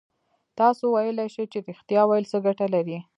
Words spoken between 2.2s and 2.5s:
څه